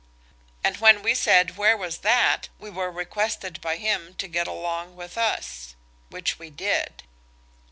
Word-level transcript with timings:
And 0.63 0.77
when 0.77 1.03
we 1.03 1.13
said 1.13 1.57
where 1.57 1.77
was 1.77 1.99
that 1.99 2.49
we 2.57 2.71
were 2.71 2.91
requested 2.91 3.61
by 3.61 3.77
him 3.77 4.15
to 4.15 4.27
get 4.27 4.47
along 4.47 4.95
with 4.95 5.15
us. 5.15 5.75
Which 6.09 6.39
we 6.39 6.49
did. 6.49 7.03